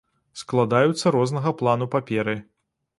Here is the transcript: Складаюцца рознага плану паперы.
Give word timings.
Складаюцца 0.41 1.13
рознага 1.17 1.55
плану 1.63 1.85
паперы. 1.97 2.39